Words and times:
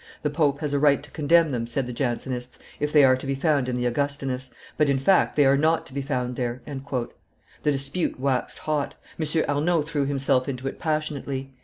"The 0.23 0.31
pope 0.31 0.61
has 0.61 0.73
a 0.73 0.79
right 0.79 1.03
to 1.03 1.11
condemn 1.11 1.51
them," 1.51 1.67
said 1.67 1.85
the 1.85 1.93
Jansenists, 1.93 2.57
"if 2.79 2.91
they 2.91 3.03
are 3.03 3.15
to 3.15 3.27
be 3.27 3.35
found 3.35 3.69
in 3.69 3.75
the 3.75 3.85
Augustinus, 3.85 4.49
but, 4.75 4.89
in 4.89 4.97
fact, 4.97 5.35
they 5.35 5.45
are 5.45 5.55
not 5.55 5.85
to 5.85 5.93
be 5.93 6.01
found 6.01 6.37
there." 6.37 6.63
The 6.65 7.03
dispute 7.71 8.19
waxed 8.19 8.57
hot; 8.57 8.95
M. 9.19 9.27
Arnauld 9.47 9.85
threw 9.87 10.07
himself 10.07 10.49
into 10.49 10.67
it 10.67 10.79
passionately. 10.79 11.53